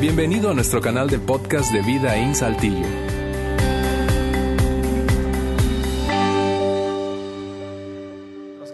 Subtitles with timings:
[0.00, 2.86] Bienvenido a nuestro canal de podcast de Vida en Saltillo.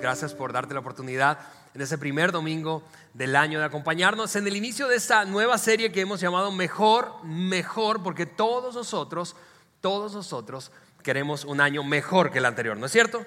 [0.01, 1.41] Gracias por darte la oportunidad
[1.75, 5.91] en ese primer domingo del año de acompañarnos en el inicio de esta nueva serie
[5.91, 9.35] que hemos llamado Mejor, Mejor, porque todos nosotros,
[9.81, 10.71] todos nosotros
[11.03, 13.27] queremos un año mejor que el anterior, ¿no es cierto?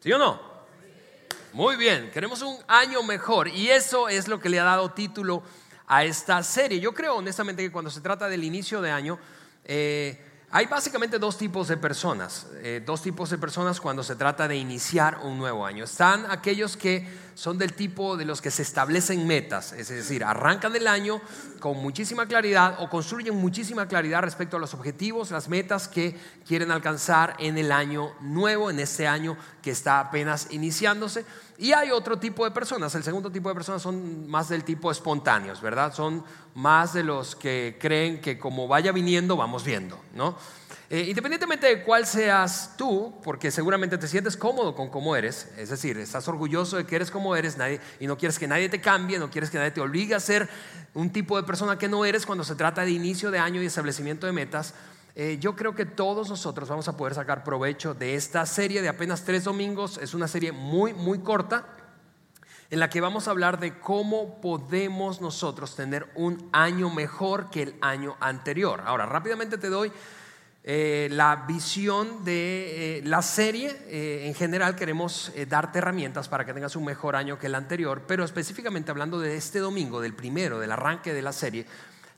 [0.00, 0.40] ¿Sí o no?
[1.52, 5.42] Muy bien, queremos un año mejor y eso es lo que le ha dado título
[5.92, 6.80] a esta serie.
[6.80, 9.18] Yo creo honestamente que cuando se trata del inicio de año,
[9.62, 10.18] eh,
[10.50, 14.56] hay básicamente dos tipos de personas, eh, dos tipos de personas cuando se trata de
[14.56, 15.84] iniciar un nuevo año.
[15.84, 20.74] Están aquellos que son del tipo de los que se establecen metas, es decir, arrancan
[20.76, 21.20] el año
[21.60, 26.70] con muchísima claridad o construyen muchísima claridad respecto a los objetivos, las metas que quieren
[26.70, 31.26] alcanzar en el año nuevo, en este año que está apenas iniciándose.
[31.62, 34.90] Y hay otro tipo de personas, el segundo tipo de personas son más del tipo
[34.90, 35.94] espontáneos, ¿verdad?
[35.94, 36.24] Son
[36.56, 40.36] más de los que creen que como vaya viniendo, vamos viendo, ¿no?
[40.90, 45.68] Eh, independientemente de cuál seas tú, porque seguramente te sientes cómodo con cómo eres, es
[45.68, 48.80] decir, estás orgulloso de que eres como eres nadie, y no quieres que nadie te
[48.80, 50.48] cambie, no quieres que nadie te obligue a ser
[50.94, 53.66] un tipo de persona que no eres cuando se trata de inicio de año y
[53.66, 54.74] establecimiento de metas,
[55.14, 58.88] eh, yo creo que todos nosotros vamos a poder sacar provecho de esta serie de
[58.88, 59.98] apenas tres domingos.
[59.98, 61.66] Es una serie muy, muy corta
[62.70, 67.62] en la que vamos a hablar de cómo podemos nosotros tener un año mejor que
[67.62, 68.82] el año anterior.
[68.86, 69.92] Ahora, rápidamente te doy
[70.64, 73.76] eh, la visión de eh, la serie.
[74.26, 78.24] en general queremos darte herramientas para que tengas un mejor año que el anterior, pero
[78.24, 81.66] específicamente hablando de este domingo, del primero, del arranque de la serie,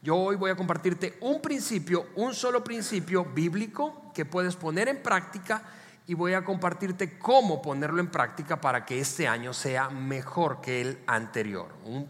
[0.05, 5.03] yo hoy voy a compartirte un principio, un solo principio bíblico que puedes poner en
[5.03, 5.63] práctica
[6.07, 10.83] y voy a compartirte cómo ponerlo en práctica para que este año sea mejor que
[10.83, 11.69] el anterior.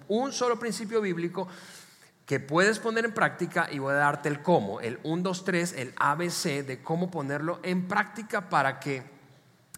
[0.08, 1.46] Un, solo principio bíblico
[2.26, 5.72] que puedes poner en práctica y voy a darte el cómo, el 1, 2, 3,
[5.74, 9.04] el ABC de cómo ponerlo en práctica para que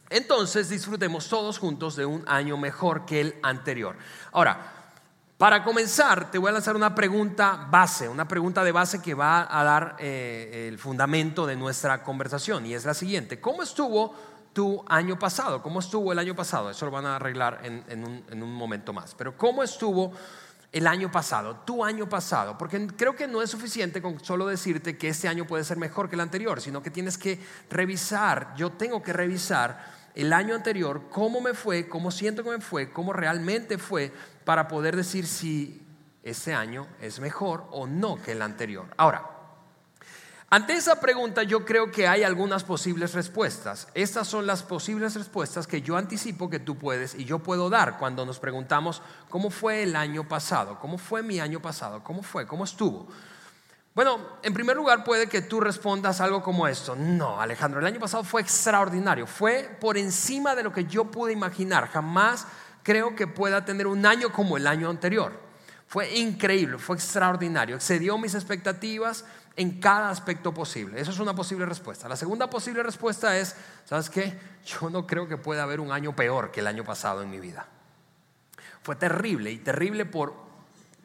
[0.09, 3.97] entonces disfrutemos todos juntos de un año mejor que el anterior.
[4.33, 4.76] Ahora,
[5.39, 9.47] para comenzar, te voy a lanzar una pregunta base, una pregunta de base que va
[9.51, 13.39] a dar eh, el fundamento de nuestra conversación y es la siguiente.
[13.39, 14.15] ¿Cómo estuvo
[14.55, 15.63] tu año pasado?
[15.63, 16.71] ¿Cómo estuvo el año pasado?
[16.71, 19.15] Eso lo van a arreglar en, un, en un momento más.
[19.15, 20.13] Pero ¿cómo estuvo
[20.73, 22.57] el año pasado, tu año pasado?
[22.57, 26.09] Porque creo que no es suficiente con solo decirte que este año puede ser mejor
[26.09, 27.39] que el anterior, sino que tienes que
[27.69, 32.61] revisar, yo tengo que revisar el año anterior, cómo me fue, cómo siento que me
[32.61, 34.13] fue, cómo realmente fue,
[34.45, 35.83] para poder decir si
[36.23, 38.87] ese año es mejor o no que el anterior.
[38.97, 39.31] Ahora,
[40.49, 43.89] ante esa pregunta yo creo que hay algunas posibles respuestas.
[43.95, 47.99] Estas son las posibles respuestas que yo anticipo que tú puedes y yo puedo dar
[47.99, 52.47] cuando nos preguntamos cómo fue el año pasado, cómo fue mi año pasado, cómo fue,
[52.47, 53.07] cómo estuvo.
[53.97, 56.95] Bueno, en primer lugar puede que tú respondas algo como esto.
[56.95, 61.33] No, Alejandro, el año pasado fue extraordinario, fue por encima de lo que yo pude
[61.33, 61.89] imaginar.
[61.89, 62.47] Jamás
[62.83, 65.33] creo que pueda tener un año como el año anterior.
[65.87, 69.25] Fue increíble, fue extraordinario, excedió mis expectativas
[69.57, 71.01] en cada aspecto posible.
[71.01, 72.07] Esa es una posible respuesta.
[72.07, 74.39] La segunda posible respuesta es, ¿sabes qué?
[74.67, 77.41] Yo no creo que pueda haber un año peor que el año pasado en mi
[77.41, 77.67] vida.
[78.83, 80.46] Fue terrible y terrible por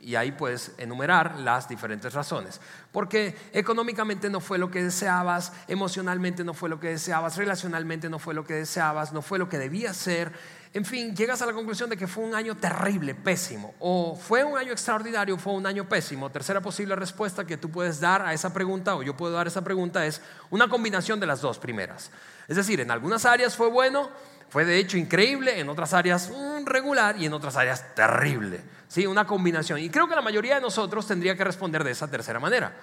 [0.01, 2.59] y ahí puedes enumerar las diferentes razones.
[2.91, 8.19] Porque económicamente no fue lo que deseabas, emocionalmente no fue lo que deseabas, relacionalmente no
[8.19, 10.31] fue lo que deseabas, no fue lo que debía ser.
[10.73, 13.75] En fin, llegas a la conclusión de que fue un año terrible, pésimo.
[13.79, 16.29] O fue un año extraordinario, fue un año pésimo.
[16.29, 19.49] Tercera posible respuesta que tú puedes dar a esa pregunta, o yo puedo dar a
[19.49, 22.09] esa pregunta, es una combinación de las dos primeras.
[22.47, 24.09] Es decir, en algunas áreas fue bueno,
[24.49, 28.61] fue de hecho increíble, en otras áreas mm, regular y en otras áreas terrible.
[28.91, 29.07] ¿Sí?
[29.07, 29.79] Una combinación.
[29.79, 32.75] Y creo que la mayoría de nosotros tendría que responder de esa tercera manera.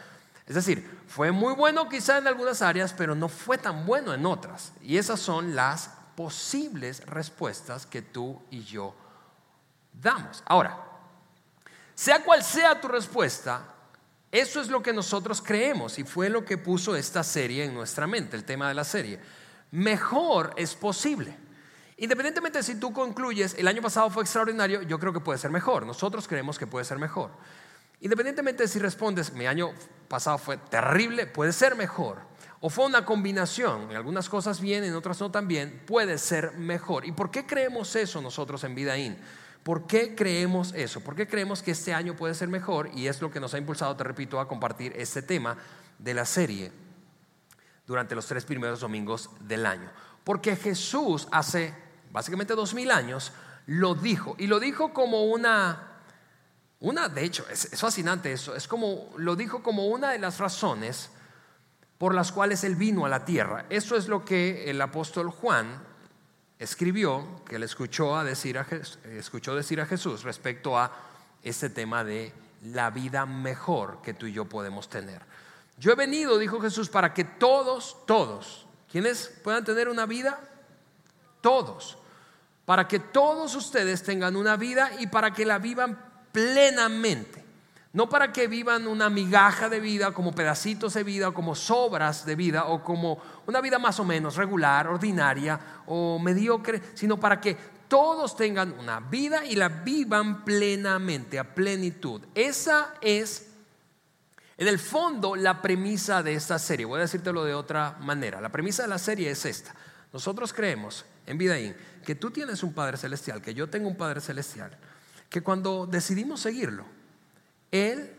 [0.46, 4.24] Es decir, fue muy bueno quizá en algunas áreas, pero no fue tan bueno en
[4.24, 4.72] otras.
[4.80, 8.94] Y esas son las posibles respuestas que tú y yo
[9.92, 10.42] damos.
[10.46, 10.82] Ahora,
[11.94, 13.64] sea cual sea tu respuesta,
[14.32, 18.06] eso es lo que nosotros creemos y fue lo que puso esta serie en nuestra
[18.06, 19.20] mente, el tema de la serie.
[19.72, 21.36] Mejor es posible.
[21.98, 25.50] Independientemente de si tú concluyes, el año pasado fue extraordinario, yo creo que puede ser
[25.50, 25.84] mejor.
[25.84, 27.30] Nosotros creemos que puede ser mejor.
[28.00, 29.72] Independientemente de si respondes, mi año
[30.06, 32.18] pasado fue terrible, puede ser mejor.
[32.60, 36.52] O fue una combinación, en algunas cosas bien, en otras no tan bien, puede ser
[36.56, 37.04] mejor.
[37.04, 39.18] ¿Y por qué creemos eso nosotros en Vidaín?
[39.64, 41.00] ¿Por qué creemos eso?
[41.00, 42.90] ¿Por qué creemos que este año puede ser mejor?
[42.94, 45.56] Y es lo que nos ha impulsado, te repito, a compartir este tema
[45.98, 46.70] de la serie
[47.86, 49.90] durante los tres primeros domingos del año.
[50.22, 51.87] Porque Jesús hace
[52.18, 53.30] básicamente dos mil años,
[53.66, 54.34] lo dijo.
[54.38, 55.84] Y lo dijo como una,
[56.80, 61.10] Una, de hecho, es, fascinante eso, es como, lo dijo como una de las razones
[61.96, 63.66] por las cuales Él vino a la tierra.
[63.70, 65.80] Eso es lo que el apóstol Juan
[66.58, 68.66] escribió, que le escuchó, a decir a,
[69.10, 70.90] escuchó decir a Jesús respecto a
[71.44, 72.32] este tema de
[72.64, 75.22] la vida mejor que tú y yo podemos tener.
[75.78, 80.40] Yo he venido, dijo Jesús, para que todos, todos, quienes puedan tener una vida,
[81.40, 81.98] todos,
[82.68, 85.98] para que todos ustedes tengan una vida y para que la vivan
[86.30, 87.42] plenamente.
[87.94, 92.26] No para que vivan una migaja de vida, como pedacitos de vida, o como sobras
[92.26, 97.40] de vida, o como una vida más o menos regular, ordinaria o mediocre, sino para
[97.40, 97.56] que
[97.88, 102.20] todos tengan una vida y la vivan plenamente, a plenitud.
[102.34, 103.48] Esa es,
[104.58, 106.84] en el fondo, la premisa de esta serie.
[106.84, 108.42] Voy a decírtelo de otra manera.
[108.42, 109.74] La premisa de la serie es esta.
[110.12, 111.74] Nosotros creemos en Vidaín
[112.08, 114.74] que tú tienes un Padre Celestial, que yo tengo un Padre Celestial,
[115.28, 116.86] que cuando decidimos seguirlo,
[117.70, 118.16] Él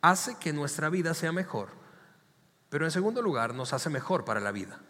[0.00, 1.68] hace que nuestra vida sea mejor,
[2.70, 4.80] pero en segundo lugar nos hace mejor para la vida.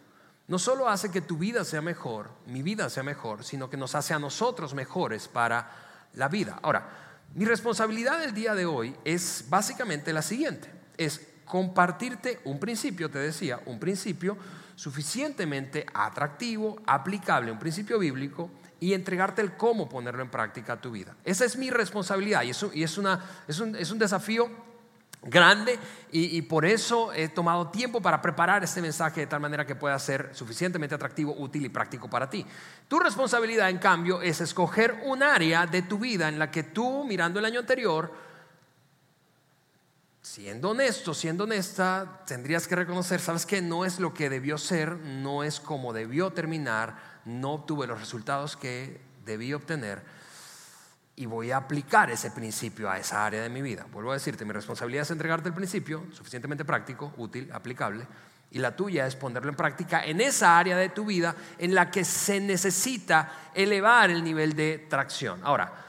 [0.47, 3.95] No solo hace que tu vida sea mejor, mi vida sea mejor, sino que nos
[3.95, 5.69] hace a nosotros mejores para
[6.13, 6.57] la vida.
[6.61, 6.87] Ahora,
[7.35, 13.19] mi responsabilidad del día de hoy es básicamente la siguiente, es compartirte un principio, te
[13.19, 14.37] decía, un principio
[14.77, 20.91] suficientemente atractivo, aplicable, un principio bíblico, y entregarte el cómo ponerlo en práctica a tu
[20.91, 21.15] vida.
[21.25, 24.49] Esa es mi responsabilidad y, es, una, es, un, es un desafío
[25.23, 25.79] grande
[26.11, 29.97] y, por eso he tomado tiempo para preparar este mensaje de tal manera que pueda
[29.97, 32.45] ser suficientemente atractivo, útil y práctico para ti.
[32.87, 37.03] Tu responsabilidad, en cambio, es escoger un área de tu vida en la que tú,
[37.03, 38.26] mirando el año anterior,
[40.27, 44.97] siendo honesto, siendo honesta, tendrías que reconocer, sabes que no es lo que debió ser,
[44.97, 50.03] no es como debió terminar, no obtuve los resultados que debí obtener
[51.15, 53.87] y voy a aplicar ese principio a esa área de mi vida.
[53.91, 58.05] Vuelvo a decirte, mi responsabilidad es entregarte el principio, suficientemente práctico, útil, aplicable,
[58.51, 61.89] y la tuya es ponerlo en práctica en esa área de tu vida en la
[61.89, 65.39] que se necesita elevar el nivel de tracción.
[65.43, 65.86] Ahora,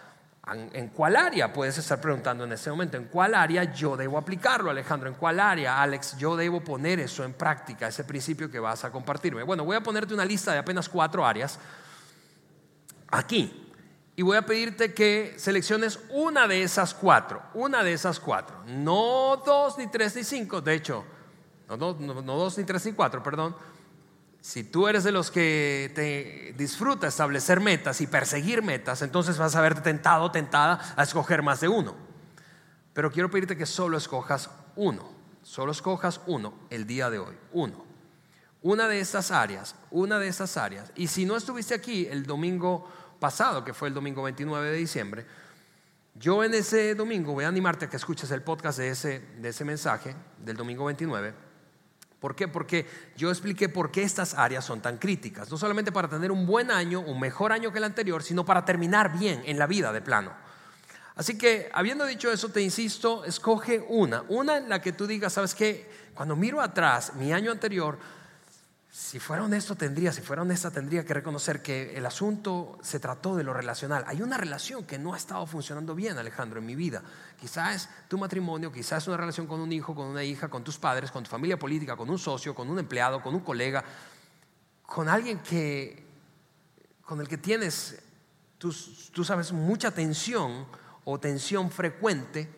[0.54, 1.52] ¿en cuál área?
[1.52, 5.08] Puedes estar preguntando en este momento, ¿en cuál área yo debo aplicarlo, Alejandro?
[5.08, 8.90] ¿En cuál área, Alex, yo debo poner eso en práctica, ese principio que vas a
[8.90, 9.42] compartirme?
[9.42, 11.58] Bueno, voy a ponerte una lista de apenas cuatro áreas
[13.08, 13.72] aquí
[14.16, 19.40] y voy a pedirte que selecciones una de esas cuatro, una de esas cuatro, no
[19.44, 21.04] dos, ni tres, ni cinco, de hecho,
[21.68, 23.54] no, dos, ni tres, ni cuatro, perdón.
[24.48, 29.54] Si tú eres de los que te disfruta establecer metas y perseguir metas, entonces vas
[29.54, 31.94] a verte tentado, tentada a escoger más de uno.
[32.94, 35.06] Pero quiero pedirte que solo escojas uno,
[35.42, 37.84] solo escojas uno el día de hoy, uno.
[38.62, 40.92] Una de estas áreas, una de estas áreas.
[40.96, 42.90] Y si no estuviste aquí el domingo
[43.20, 45.26] pasado, que fue el domingo 29 de diciembre,
[46.14, 49.50] yo en ese domingo voy a animarte a que escuches el podcast de ese, de
[49.50, 51.47] ese mensaje del domingo 29.
[52.20, 52.48] ¿Por qué?
[52.48, 52.86] Porque
[53.16, 55.50] yo expliqué por qué estas áreas son tan críticas.
[55.50, 58.64] No solamente para tener un buen año, un mejor año que el anterior, sino para
[58.64, 60.32] terminar bien en la vida de plano.
[61.14, 64.24] Así que, habiendo dicho eso, te insisto, escoge una.
[64.28, 65.88] Una en la que tú digas, ¿sabes qué?
[66.14, 67.98] Cuando miro atrás, mi año anterior,
[68.90, 73.36] si fuera honesto tendría, si fuera honesta tendría que reconocer que el asunto se trató
[73.36, 74.02] de lo relacional.
[74.06, 77.02] Hay una relación que no ha estado funcionando bien, Alejandro, en mi vida.
[77.38, 81.10] Quizás tu matrimonio, quizás una relación con un hijo, con una hija, con tus padres,
[81.10, 83.84] con tu familia política, con un socio, con un empleado, con un colega,
[84.86, 86.06] con alguien que
[87.02, 88.02] con el que tienes,
[88.58, 88.74] tú,
[89.12, 90.66] tú sabes, mucha tensión
[91.04, 92.50] o tensión frecuente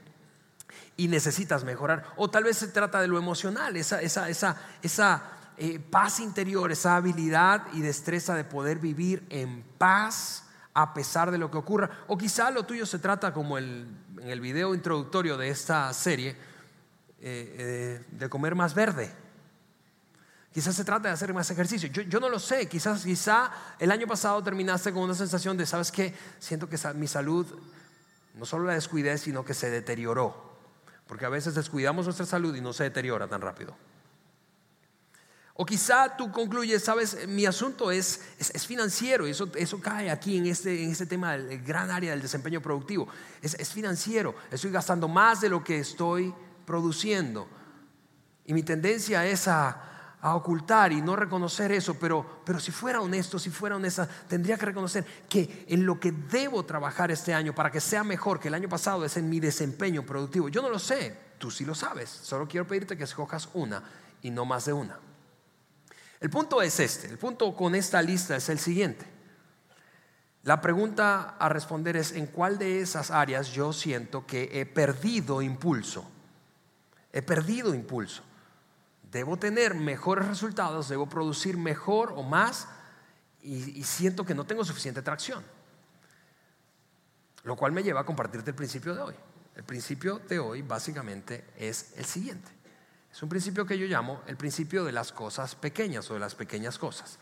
[0.96, 2.12] y necesitas mejorar.
[2.16, 6.72] O tal vez se trata de lo emocional, esa, esa, esa, esa eh, paz interior,
[6.72, 11.90] esa habilidad y destreza de poder vivir en paz a pesar de lo que ocurra.
[12.06, 13.86] O quizá lo tuyo se trata como el,
[14.22, 16.36] en el video introductorio de esta serie, eh,
[17.20, 19.12] eh, de comer más verde.
[20.50, 21.90] Quizás se trata de hacer más ejercicio.
[21.90, 22.66] Yo, no lo sé.
[22.66, 26.14] Quizás, quizá el año pasado terminaste con una sensación de, ¿sabes qué?
[26.38, 27.46] Siento que mi salud
[28.32, 30.56] no solo la descuidé, sino que se deterioró.
[31.06, 33.76] Porque a veces descuidamos nuestra salud y no se deteriora tan rápido.
[35.60, 40.38] O quizá tú concluyes, sabes, mi asunto es, es, financiero, y eso, eso cae aquí
[40.38, 43.06] en este, en este tema del gran área del desempeño productivo.
[43.42, 46.32] Es, es financiero, estoy gastando más de lo que estoy
[46.64, 47.46] produciendo.
[48.46, 53.02] Y mi tendencia es a, a, ocultar y no reconocer eso, pero, pero si fuera
[53.02, 57.54] honesto, si fuera honesta, tendría que reconocer que en lo que debo trabajar este año
[57.54, 60.48] para que sea mejor que el año pasado es en mi desempeño productivo.
[60.48, 63.82] Yo no lo sé, tú sí lo sabes, solo quiero pedirte que escojas una
[64.22, 65.09] y no más de una.
[66.20, 69.06] El punto es este, el punto con esta lista es el siguiente.
[70.42, 75.42] La pregunta a responder es, ¿en cuál de esas áreas yo siento que he perdido
[75.42, 76.10] impulso?
[77.12, 78.22] He perdido impulso.
[79.10, 82.68] Debo tener mejores resultados, debo producir mejor o más
[83.42, 85.42] y, siento que no tengo suficiente tracción.
[87.42, 89.14] Lo cual me lleva a compartirte el principio de hoy.
[89.56, 92.59] El principio de hoy básicamente es el siguiente.
[93.12, 96.34] Es un principio que yo llamo el principio de las cosas pequeñas o de las
[96.34, 97.18] pequeñas cosas.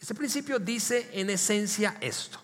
[0.00, 2.38] Este principio dice en esencia esto.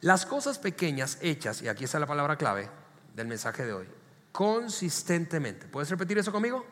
[0.00, 2.68] Las cosas pequeñas hechas, y aquí está la palabra clave
[3.14, 3.88] del mensaje de hoy,
[4.32, 5.66] consistentemente.
[5.66, 6.66] ¿Puedes repetir eso conmigo?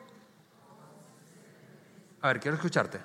[2.21, 2.99] A ver, quiero escucharte.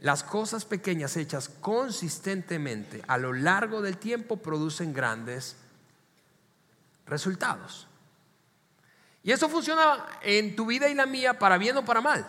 [0.00, 5.56] Las cosas pequeñas hechas consistentemente a lo largo del tiempo producen grandes
[7.06, 7.88] resultados.
[9.24, 12.26] Y eso funciona en tu vida y la mía para bien o para mal.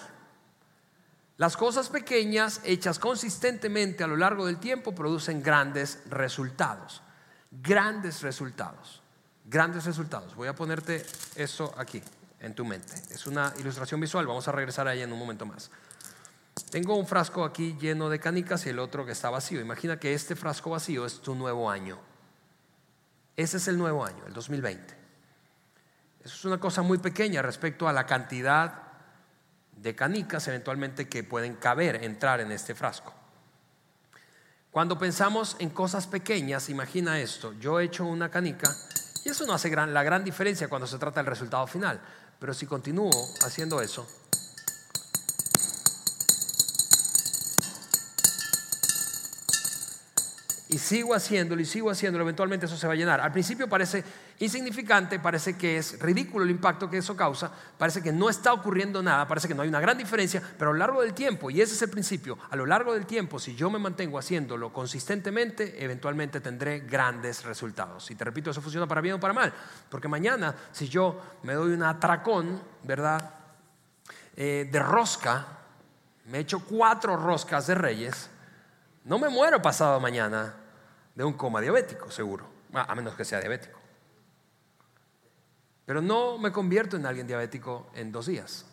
[1.37, 7.01] Las cosas pequeñas hechas consistentemente a lo largo del tiempo producen grandes resultados.
[7.51, 9.01] Grandes resultados.
[9.43, 10.33] Grandes resultados.
[10.35, 12.01] Voy a ponerte eso aquí
[12.39, 12.93] en tu mente.
[13.11, 14.25] Es una ilustración visual.
[14.25, 15.69] Vamos a regresar a ella en un momento más.
[16.71, 19.59] Tengo un frasco aquí lleno de canicas y el otro que está vacío.
[19.59, 21.99] Imagina que este frasco vacío es tu nuevo año.
[23.35, 25.04] Ese es el nuevo año, el 2020.
[26.25, 28.81] Eso es una cosa muy pequeña respecto a la cantidad
[29.77, 33.13] de canicas eventualmente que pueden caber, entrar en este frasco.
[34.71, 38.75] Cuando pensamos en cosas pequeñas, imagina esto, yo he hecho una canica
[39.23, 42.01] y eso no hace la gran diferencia cuando se trata del resultado final,
[42.39, 43.11] pero si continúo
[43.45, 44.07] haciendo eso,
[50.67, 53.21] y sigo haciéndolo y sigo haciéndolo, eventualmente eso se va a llenar.
[53.21, 54.03] Al principio parece
[54.39, 59.03] insignificante, parece que es ridículo el impacto que eso causa, parece que no está ocurriendo
[59.03, 61.61] nada, parece que no hay una gran diferencia, pero a lo largo del tiempo, y
[61.61, 65.83] ese es el principio, a lo largo del tiempo, si yo me mantengo haciéndolo consistentemente,
[65.83, 68.09] eventualmente tendré grandes resultados.
[68.09, 69.53] Y te repito, eso funciona para bien o para mal,
[69.89, 73.35] porque mañana si yo me doy un atracón, ¿verdad?
[74.35, 75.45] Eh, de rosca,
[76.25, 78.29] me echo cuatro roscas de reyes,
[79.05, 80.55] no me muero pasado mañana
[81.15, 83.79] de un coma diabético, seguro, a menos que sea diabético.
[85.85, 88.65] Pero no me convierto en alguien diabético en dos días.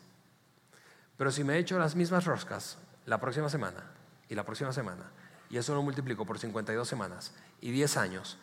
[1.17, 3.85] Pero si me echo las mismas roscas la próxima semana
[4.29, 5.05] y la próxima semana,
[5.51, 8.39] y eso lo multiplico por 52 semanas y 10 años,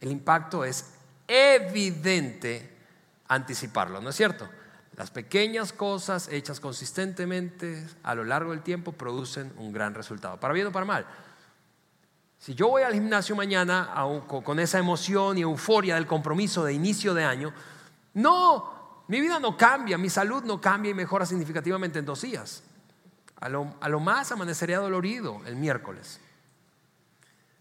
[0.00, 0.94] el impacto es
[1.26, 2.70] evidente
[3.26, 4.48] anticiparlo, ¿no es cierto?
[4.96, 10.54] Las pequeñas cosas hechas consistentemente a lo largo del tiempo producen un gran resultado, para
[10.54, 11.06] bien o para mal.
[12.42, 13.94] Si yo voy al gimnasio mañana
[14.26, 17.54] con esa emoción y euforia del compromiso de inicio de año,
[18.14, 22.64] no, mi vida no cambia, mi salud no cambia y mejora significativamente en dos días.
[23.38, 26.18] A lo, más amanecería dolorido el miércoles.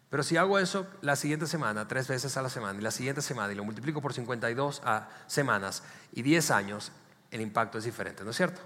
[0.09, 3.21] Pero si hago eso la siguiente semana, tres veces a la semana, y la siguiente
[3.21, 4.81] semana, y lo multiplico por 52
[5.27, 6.91] semanas y 10 años,
[7.29, 8.63] el impacto es diferente, ¿no es cierto?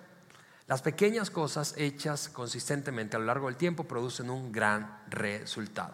[0.67, 5.93] Las pequeñas cosas hechas consistentemente a lo largo del tiempo producen un gran resultado.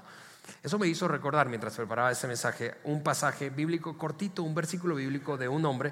[0.64, 5.38] Eso me hizo recordar mientras preparaba este mensaje un pasaje bíblico cortito, un versículo bíblico
[5.38, 5.92] de un hombre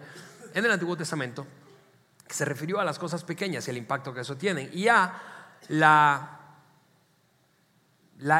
[0.53, 1.45] en el Antiguo Testamento
[2.27, 5.13] que se refirió a las cosas pequeñas y el impacto que eso tiene y a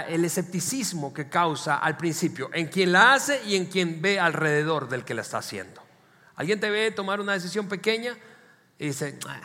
[0.08, 4.88] el escepticismo que causa al principio en quien la hace y en quien ve alrededor
[4.89, 5.81] del que la está haciendo.
[6.36, 8.15] Alguien te ve tomar una decisión pequeña
[8.77, 9.41] y dice, ah,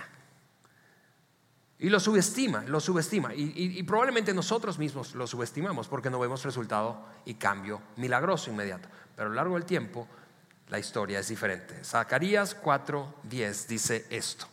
[1.79, 3.35] y lo subestima, lo subestima.
[3.35, 8.89] Y, probablemente nosotros mismos lo subestimamos porque no vemos resultado y cambio milagroso inmediato.
[9.17, 10.07] Pero a lo largo del tiempo
[10.69, 11.85] la historia es diferente.
[11.85, 14.47] Zacarías 4:10 dice esto.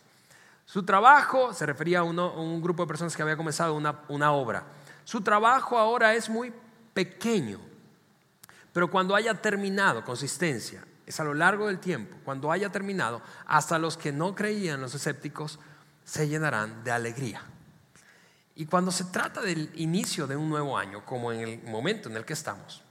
[0.66, 4.64] Su trabajo, se refería a, un grupo de personas que había comenzado una, una obra.
[5.04, 6.54] Su trabajo ahora es muy
[6.94, 7.60] pequeño,
[8.72, 13.78] pero cuando haya terminado, consistencia, es a lo largo del tiempo, cuando haya terminado, hasta
[13.78, 15.60] los que no creían, los escépticos,
[16.06, 17.42] se llenarán de alegría.
[18.56, 22.18] Y cuando se trata del inicio de un nuevo año, como en el momento en
[22.18, 22.84] el que estamos,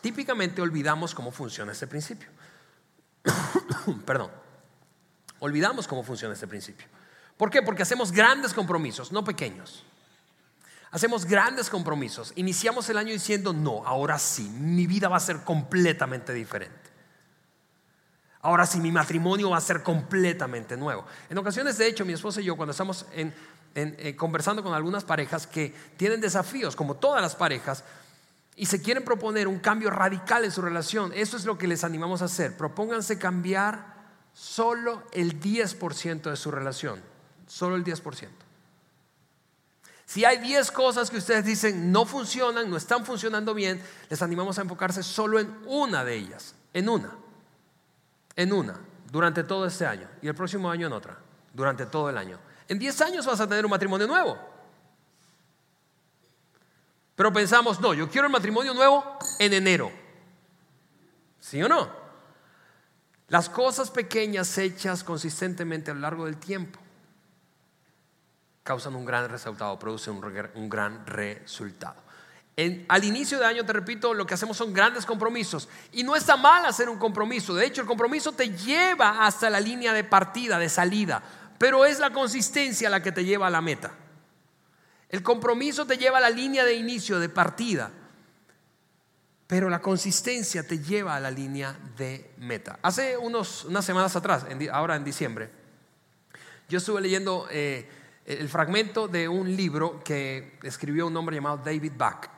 [0.00, 2.28] típicamente olvidamos cómo funciona este principio.
[4.06, 4.30] Perdón,
[5.40, 6.86] olvidamos cómo funciona este principio.
[7.36, 7.62] ¿Por qué?
[7.62, 9.84] Porque hacemos grandes compromisos, no pequeños.
[10.90, 12.32] Hacemos grandes compromisos.
[12.36, 16.89] Iniciamos el año diciendo, no, ahora sí, mi vida va a ser completamente diferente.
[18.42, 21.04] Ahora sí, mi matrimonio va a ser completamente nuevo.
[21.28, 25.46] En ocasiones, de hecho, mi esposa y yo, cuando estamos eh, conversando con algunas parejas
[25.46, 27.84] que tienen desafíos, como todas las parejas,
[28.56, 31.84] y se quieren proponer un cambio radical en su relación, eso es lo que les
[31.84, 32.56] animamos a hacer.
[32.56, 33.94] Propónganse cambiar
[34.32, 37.00] solo el 10% de su relación,
[37.46, 38.28] solo el 10%.
[40.06, 44.58] Si hay 10 cosas que ustedes dicen no funcionan, no están funcionando bien, les animamos
[44.58, 47.12] a enfocarse solo en una de ellas, en una,
[48.36, 51.18] en una, durante todo este año y el próximo año en otra,
[51.52, 52.38] durante todo el año.
[52.68, 54.38] En 10 años vas a tener un matrimonio nuevo.
[57.16, 59.90] Pero pensamos, no, yo quiero el matrimonio nuevo en enero.
[61.38, 61.90] ¿Sí o no?
[63.28, 66.80] Las cosas pequeñas hechas consistentemente a lo largo del tiempo
[68.62, 70.14] causan un gran resultado, producen
[70.54, 72.02] un, gran resultado.
[72.88, 75.68] Al inicio de año, te repito, lo que hacemos son grandes compromisos.
[75.92, 77.54] Y no está mal hacer un compromiso.
[77.54, 81.22] De hecho, el compromiso te lleva hasta la línea de partida, de salida.
[81.58, 83.92] Pero es la consistencia la que te lleva a la meta.
[85.08, 87.90] El compromiso te lleva a la línea de inicio, de partida.
[89.46, 92.78] Pero la consistencia te lleva a la línea de meta.
[92.82, 95.50] Hace unos, unas semanas atrás, ahora en diciembre,
[96.68, 97.46] yo estuve leyendo...
[97.50, 97.88] Eh,
[98.26, 102.30] el fragmento de un libro que escribió un hombre llamado David Back.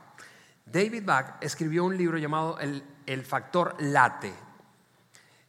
[0.73, 4.33] David Back escribió un libro llamado El, factor late.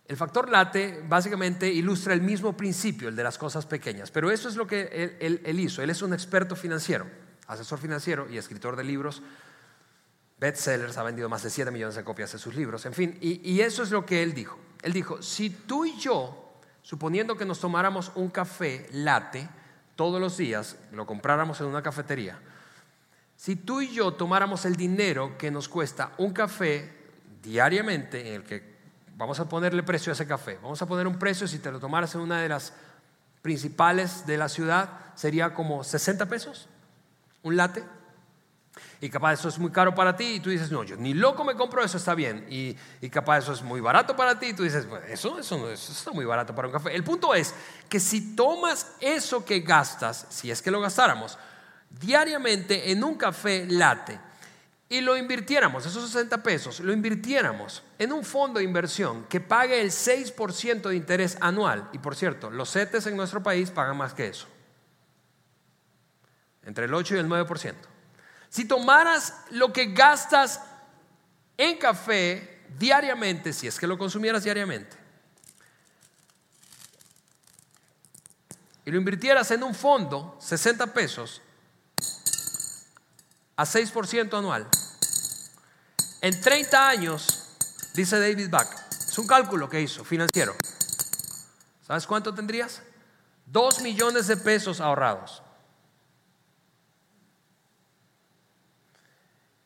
[0.06, 4.50] El factor late básicamente ilustra el mismo principio, el de las cosas pequeñas, pero eso
[4.50, 5.82] es lo que él, hizo.
[5.82, 7.08] Él es un experto financiero,
[7.48, 9.24] asesor financiero y escritor de libros,
[10.40, 13.50] bestsellers, ha vendido más de 7 millones de copias de sus libros, en fin, y,
[13.50, 14.60] y eso es lo que él dijo.
[14.82, 19.48] Él dijo, si tú y yo, suponiendo que nos tomáramos un café late,
[19.96, 22.38] todos los días, lo compráramos en una cafetería,
[23.44, 26.90] si tú y yo tomáramos el dinero que nos cuesta un café
[27.42, 28.64] diariamente, en el que
[29.18, 31.78] vamos a ponerle precio a ese café, vamos a poner un precio, si te lo
[31.78, 32.72] tomaras en una de las
[33.42, 36.70] principales de la ciudad, sería como 60 pesos,
[37.42, 37.84] un latte.
[39.02, 41.44] Y capaz eso es muy caro para ti y tú dices, no, yo ni loco
[41.44, 42.48] me compro eso, está bien.
[42.50, 45.70] Y, y capaz eso es muy barato para ti y tú dices, bueno, eso, eso,
[45.70, 46.96] eso está muy barato para un café.
[46.96, 47.54] El punto es
[47.90, 51.38] que si tomas eso que gastas, si es que lo gastáramos,
[52.00, 54.20] diariamente en un café latte
[54.94, 59.82] y lo invirtiéramos, esos 60 pesos, lo invirtiéramos en un fondo de inversión que pague
[59.82, 61.90] el 6% de interés anual.
[61.94, 64.48] Y por cierto, los CETES en nuestro país pagan más que eso.
[66.64, 67.74] Entre el 8 y el 9%.
[68.50, 70.62] Si tomaras lo que gastas
[71.58, 74.96] en café diariamente, si es que lo consumieras diariamente,
[78.86, 81.42] y lo invirtieras en un fondo, 60 pesos,
[83.64, 84.68] a 6% anual,
[86.22, 90.54] en 30 años, dice David Back, es un cálculo que hizo financiero,
[91.88, 92.82] ¿sabes cuánto tendrías?
[93.46, 95.42] Dos millones de pesos ahorrados.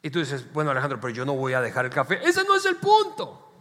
[0.04, 2.20] Y tú dices, bueno Alejandro, pero yo no voy a dejar el café.
[2.24, 3.52] Ese no es el punto.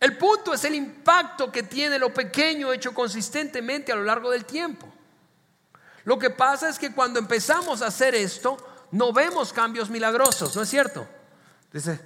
[0.00, 4.44] El punto es el impacto que tiene lo pequeño hecho consistentemente a lo largo del
[4.44, 4.92] tiempo.
[6.04, 8.56] Lo que pasa es que cuando empezamos a hacer esto,
[8.92, 11.06] no vemos cambios milagrosos, ¿no es cierto?
[11.72, 12.00] Dice,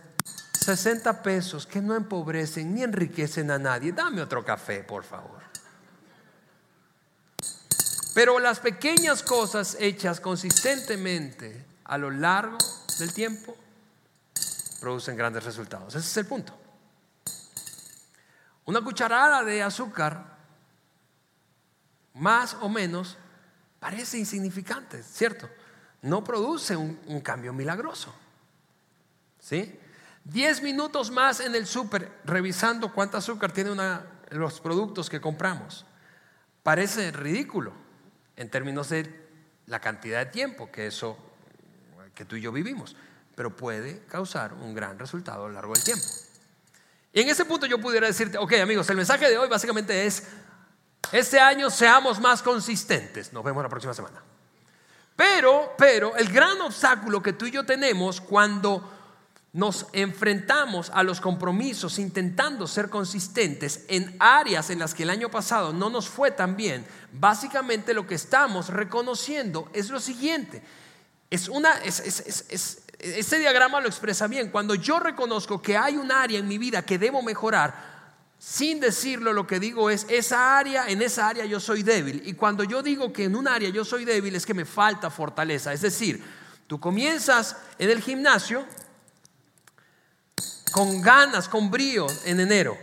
[0.62, 3.92] 60 pesos que no empobrecen ni enriquecen a nadie.
[3.92, 5.42] Dame otro café, por favor.
[8.14, 12.58] Pero las pequeñas cosas hechas consistentemente a lo largo
[12.98, 13.56] del tiempo
[14.80, 15.94] producen grandes resultados.
[15.94, 16.58] Ese es el punto.
[18.64, 20.36] Una cucharada de azúcar,
[22.14, 23.16] más o menos,
[23.80, 25.48] parece insignificante, ¿cierto?
[26.02, 28.14] No produce un, cambio milagroso.
[29.38, 29.78] ¿Sí?
[30.24, 33.78] Diez minutos más en el súper revisando cuánto azúcar tienen
[34.30, 35.86] los productos que compramos.
[36.62, 37.72] Parece ridículo
[38.36, 39.22] en términos de
[39.66, 41.16] la cantidad de tiempo que eso
[42.14, 42.94] que tú y yo vivimos,
[43.34, 46.04] pero puede causar un gran resultado a lo largo del tiempo.
[47.12, 50.24] Y en ese punto yo pudiera decirte, ok amigos, el mensaje de hoy básicamente es,
[51.10, 53.32] este año seamos más consistentes.
[53.32, 54.22] Nos vemos la próxima semana.
[55.16, 58.90] Pero, pero, el gran obstáculo que tú y yo tenemos cuando
[59.52, 65.30] nos enfrentamos a los compromisos intentando ser consistentes en áreas en las que el año
[65.30, 70.62] pasado no nos fue tan bien, básicamente lo que estamos reconociendo es lo siguiente,
[71.28, 71.74] es una,
[73.02, 74.50] este diagrama lo expresa bien.
[74.50, 77.91] Cuando yo reconozco que hay un área en mi vida que debo mejorar,
[78.44, 82.22] sin decirlo, lo que digo es, esa área, en esa área yo soy débil.
[82.26, 85.10] Y cuando yo digo que en un área yo soy débil, es que me falta
[85.10, 85.72] fortaleza.
[85.72, 86.20] Es decir,
[86.66, 88.66] tú comienzas en el gimnasio
[90.72, 92.76] con ganas, con brío en enero,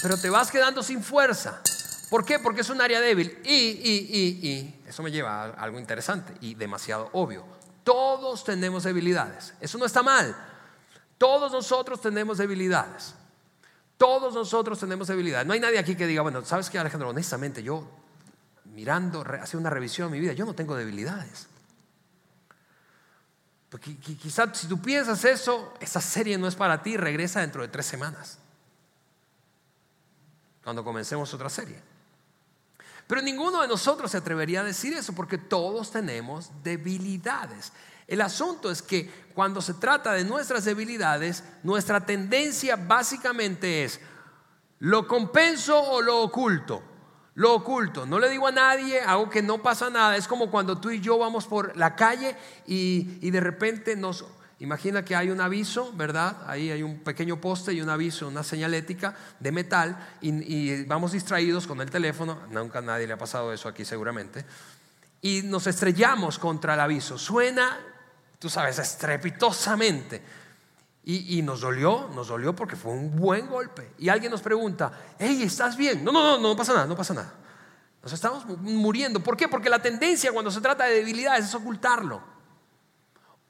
[0.00, 1.60] pero te vas quedando sin fuerza.
[2.08, 2.38] ¿Por qué?
[2.38, 3.40] Porque es un área débil.
[3.44, 7.44] Y, y, y, y, eso me lleva a algo interesante y demasiado obvio.
[7.84, 9.52] Todos tenemos debilidades.
[9.60, 10.34] Eso no está mal.
[11.18, 13.16] Todos nosotros tenemos debilidades.
[14.02, 15.46] Todos nosotros tenemos debilidades.
[15.46, 17.10] No hay nadie aquí que diga, bueno, ¿sabes qué, Alejandro?
[17.10, 17.88] Honestamente, yo
[18.64, 21.46] mirando, haciendo una revisión de mi vida, yo no tengo debilidades.
[23.70, 27.68] Porque quizás si tú piensas eso, esa serie no es para ti, regresa dentro de
[27.68, 28.38] tres semanas.
[30.64, 31.80] Cuando comencemos otra serie.
[33.06, 37.72] Pero ninguno de nosotros se atrevería a decir eso porque todos tenemos debilidades.
[38.06, 44.00] El asunto es que cuando se trata de nuestras debilidades, nuestra tendencia básicamente es,
[44.78, 46.82] ¿lo compenso o lo oculto?
[47.34, 50.16] Lo oculto, no le digo a nadie, hago que no pasa nada.
[50.16, 52.36] Es como cuando tú y yo vamos por la calle
[52.66, 54.24] y, de repente nos...
[54.58, 56.36] Imagina que hay un aviso, ¿verdad?
[56.46, 61.66] Ahí hay un pequeño poste y un aviso, una señalética de metal y, vamos distraídos
[61.66, 62.38] con el teléfono.
[62.50, 64.44] Nunca a nadie le ha pasado eso aquí seguramente.
[65.20, 67.18] Y nos estrellamos contra el aviso.
[67.18, 67.76] Suena,
[68.42, 70.20] tú sabes, estrepitosamente.
[71.04, 73.92] Y, y, nos dolió, nos dolió porque fue un buen golpe.
[73.98, 76.02] Y alguien nos pregunta, hey, ¿estás bien?
[76.02, 77.32] No, no, no, no pasa nada, no pasa nada.
[78.02, 79.20] Nos estamos muriendo.
[79.20, 79.46] ¿Por qué?
[79.46, 82.20] Porque la tendencia cuando se trata de debilidades es ocultarlo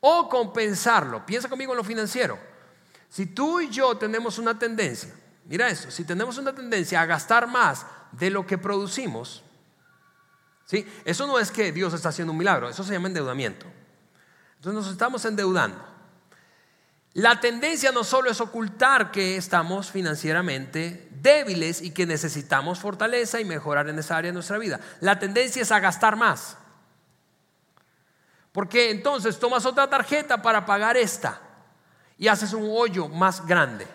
[0.01, 1.25] o compensarlo.
[1.25, 2.39] Piensa conmigo en lo financiero.
[3.09, 5.15] Si tú y yo tenemos una tendencia,
[5.47, 9.43] mira esto, si tenemos una tendencia a gastar más de lo que producimos,
[10.67, 10.87] ¿sí?
[11.07, 13.67] eso no es que Dios está haciendo un milagro, eso se llama endeudamiento.
[14.63, 15.85] Entonces nos estamos endeudando.
[17.15, 23.45] La tendencia no solo es ocultar que estamos financieramente débiles y que necesitamos fortaleza y
[23.45, 24.79] mejorar en esa área de nuestra vida.
[25.01, 26.57] La tendencia es a gastar más.
[28.53, 31.41] Porque entonces tomas otra tarjeta para pagar esta
[32.17, 33.89] y haces un hoyo más grande.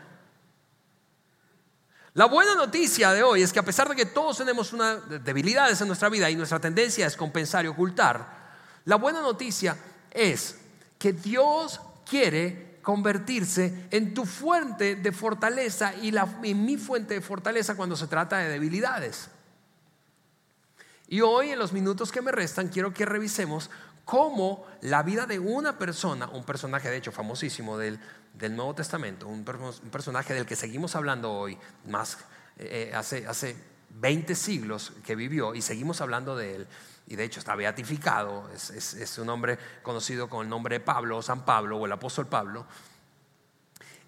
[2.13, 5.79] La buena noticia de hoy es que a pesar de que todos tenemos una debilidades
[5.79, 8.35] en nuestra vida y nuestra tendencia es compensar y ocultar,
[8.83, 9.77] la buena noticia
[10.17, 10.57] es
[10.97, 17.75] que Dios quiere convertirse en tu fuente de fortaleza y en mi fuente de fortaleza
[17.75, 19.29] cuando se trata de debilidades.
[21.09, 23.69] Y hoy, en los minutos que me restan, quiero que revisemos
[24.05, 27.99] cómo la vida de una persona, un personaje de hecho famosísimo del,
[28.39, 32.19] Nuevo Testamento, un, personaje del que seguimos hablando hoy, más
[32.57, 33.55] eh, hace, hace
[33.99, 36.67] 20 siglos que vivió y seguimos hablando de él,
[37.07, 41.21] y de hecho está beatificado, es, un hombre conocido con el nombre de Pablo, o
[41.21, 42.65] San Pablo, o el apóstol Pablo.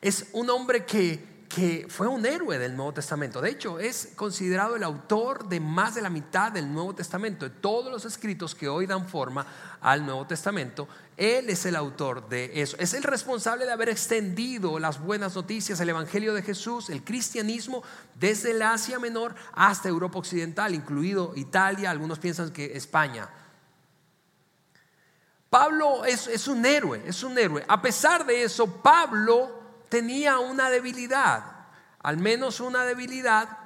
[0.02, 3.42] Es un hombre que, que fue un héroe del Nuevo Testamento.
[3.42, 7.56] De hecho, es considerado el autor de más de la mitad del Nuevo Testamento, de
[7.56, 9.48] todos los escritos que hoy dan forma
[9.82, 10.88] al Nuevo Testamento.
[11.18, 12.78] Él es el autor de eso.
[12.78, 17.82] Es el responsable de haber extendido las buenas noticias, el Evangelio de Jesús, el cristianismo,
[18.14, 23.28] desde el Asia Menor hasta Europa Occidental, incluido Italia, algunos piensan que España.
[25.50, 27.66] Pablo es, es un héroe, es un héroe.
[27.68, 29.59] A pesar de eso, Pablo
[29.90, 31.44] tenía una debilidad,
[32.02, 33.58] al menos una debilidad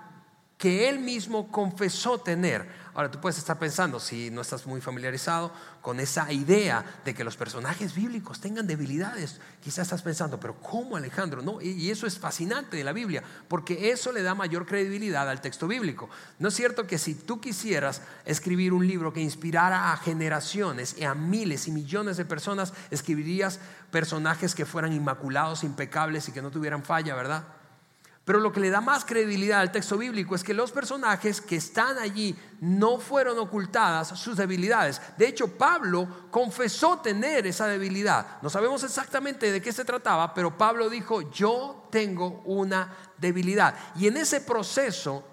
[0.58, 2.83] que él mismo confesó tener.
[2.94, 5.52] Ahora tú puedes estar pensando, si no estás muy familiarizado
[5.82, 10.96] con esa idea de que los personajes bíblicos tengan debilidades, quizás estás pensando, pero ¿cómo
[10.96, 11.42] Alejandro?
[11.42, 15.42] No, y eso es fascinante de la Biblia, porque eso le da mayor credibilidad al
[15.42, 16.10] texto bíblico.
[16.38, 21.04] No es cierto que si tú quisieras escribir un libro que inspirara a generaciones y
[21.04, 26.52] a miles y millones de personas, escribirías personajes que fueran inmaculados, impecables y que no
[26.52, 27.44] tuvieran falla, ¿verdad?
[28.26, 31.58] Pero lo que le da más credibilidad al texto bíblico es que los personajes que
[31.58, 35.02] están allí no fueron ocultadas sus debilidades.
[35.18, 38.42] De hecho, Pablo confesó tener esa debilidad.
[38.42, 43.76] No sabemos exactamente de qué se trataba, pero Pablo dijo, yo tengo una debilidad.
[43.98, 45.26] Y en ese proceso,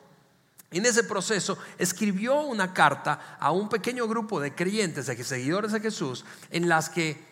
[0.72, 5.80] en ese proceso escribió una carta a un pequeño grupo de creyentes, de seguidores de
[5.80, 7.29] Jesús, en las que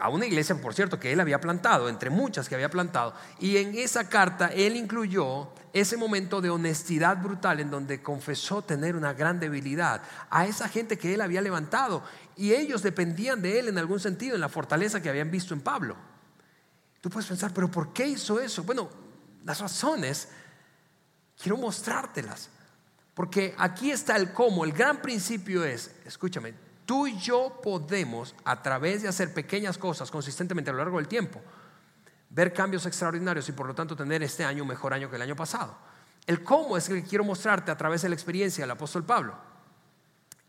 [0.00, 3.56] a una iglesia, por cierto, que él había plantado, entre muchas que había plantado, y
[3.56, 9.12] en esa carta él incluyó ese momento de honestidad brutal en donde confesó tener una
[9.12, 12.02] gran debilidad a esa gente que él había levantado,
[12.36, 15.60] y ellos dependían de él en algún sentido, en la fortaleza que habían visto en
[15.60, 15.96] Pablo.
[17.00, 18.62] Tú puedes pensar, pero ¿por qué hizo eso?
[18.62, 18.88] Bueno,
[19.44, 20.28] las razones,
[21.40, 22.48] quiero mostrártelas,
[23.14, 26.54] porque aquí está el cómo, el gran principio es, escúchame,
[26.92, 31.08] Tú y yo podemos, a través de hacer pequeñas cosas consistentemente a lo largo del
[31.08, 31.40] tiempo,
[32.28, 35.22] ver cambios extraordinarios y por lo tanto tener este año un mejor año que el
[35.22, 35.74] año pasado.
[36.26, 39.34] El cómo es que quiero mostrarte a través de la experiencia del apóstol Pablo.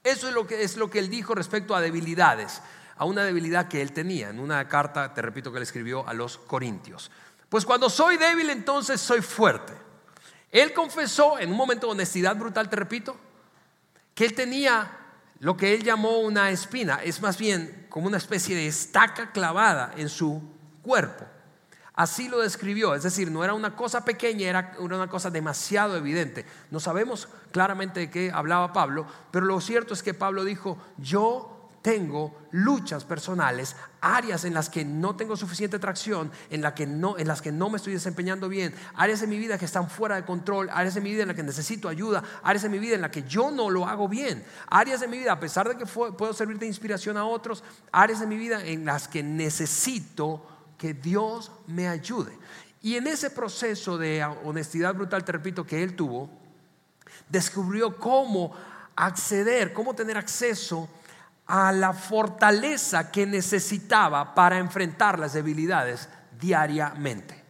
[0.03, 2.61] Eso es lo que, es lo que él dijo respecto a debilidades,
[2.97, 6.13] a una debilidad que él tenía en una carta, te repito, que le escribió a
[6.13, 7.09] los Corintios.
[7.47, 9.71] Pues cuando soy débil, entonces soy fuerte.
[10.51, 13.15] Él confesó en un momento de honestidad brutal, te repito,
[14.13, 14.99] que él tenía
[15.43, 19.91] lo que él llamó una espina es más bien como una especie de estaca clavada
[19.97, 20.41] en su
[20.81, 21.25] cuerpo.
[21.93, 26.45] Así lo describió, es decir, no era una cosa pequeña, era una cosa demasiado evidente.
[26.71, 31.52] No sabemos claramente de qué hablaba Pablo, pero lo cierto es que Pablo dijo, yo
[31.83, 37.17] tengo luchas personales, áreas en las que no tengo suficiente tracción, en, la que no,
[37.17, 40.15] en las que no me estoy desempeñando bien, áreas de mi vida que están fuera
[40.15, 42.95] de control, áreas de mi vida en las que necesito ayuda, áreas de mi vida
[42.95, 45.77] en las que yo no lo hago bien, áreas de mi vida, a pesar de
[45.77, 50.47] que puedo servir de inspiración a otros, áreas de mi vida en las que necesito
[50.77, 52.31] que Dios me ayude.
[52.81, 56.29] Y en ese proceso de honestidad brutal, te repito, que él tuvo,
[57.27, 58.53] descubrió cómo
[58.95, 60.87] acceder, cómo tener acceso
[61.47, 66.07] a la fortaleza que necesitaba para enfrentar las debilidades
[66.39, 67.43] diariamente.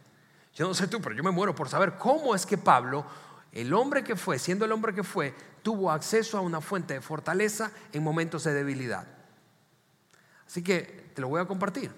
[0.54, 3.04] Yo no sé tú, pero yo me muero por saber cómo es que Pablo,
[3.52, 7.00] el hombre que fue, siendo el hombre que fue, tuvo acceso a una fuente de
[7.00, 9.06] fortaleza en momentos de debilidad.
[10.46, 11.90] Así que te lo voy a compartir.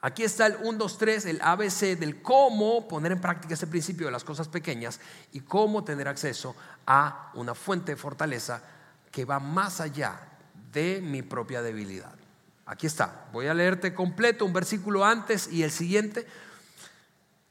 [0.00, 4.06] Aquí está el 1, 2, 3, el ABC del cómo poner en práctica ese principio
[4.06, 5.00] de las cosas pequeñas
[5.32, 6.54] y cómo tener acceso
[6.86, 8.62] a una fuente de fortaleza
[9.10, 10.33] que va más allá
[10.74, 12.12] de mi propia debilidad.
[12.66, 13.26] Aquí está.
[13.32, 16.26] Voy a leerte completo un versículo antes y el siguiente.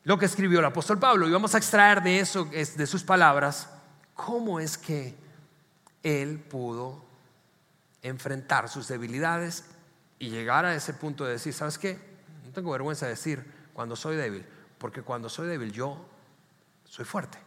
[0.03, 1.27] Lo que escribió el apóstol Pablo.
[1.27, 3.69] Y vamos a extraer de eso, de sus palabras,
[4.13, 5.15] cómo es que
[6.03, 7.03] él pudo
[8.01, 9.63] enfrentar sus debilidades
[10.19, 11.97] y llegar a ese punto de decir, ¿sabes qué?
[12.45, 14.45] No tengo vergüenza de decir cuando soy débil,
[14.77, 16.05] porque cuando soy débil yo
[16.85, 17.37] soy fuerte.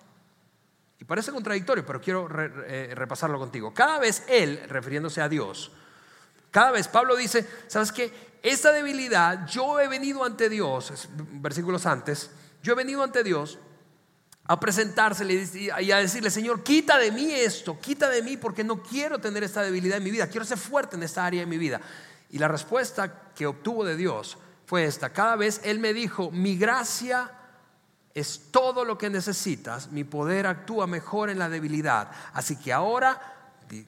[0.98, 3.74] Y parece contradictorio, pero quiero eh, repasarlo contigo.
[3.74, 5.70] Cada vez Él, refiriéndose a Dios,
[6.50, 8.38] cada vez Pablo dice, ¿sabes qué?
[8.42, 12.30] Esta debilidad, yo he venido ante Dios, versículos antes,
[12.62, 13.59] yo he venido ante Dios
[14.48, 15.48] a presentársele
[15.80, 19.42] y a decirle, Señor, quita de mí esto, quita de mí porque no quiero tener
[19.42, 21.80] esta debilidad en mi vida, quiero ser fuerte en esta área de mi vida.
[22.30, 25.11] Y la respuesta que obtuvo de Dios fue esta.
[25.11, 27.30] Cada vez Él me dijo, mi gracia
[28.16, 32.11] es todo lo que necesitas, mi poder actúa mejor en la debilidad.
[32.33, 33.20] Así que ahora,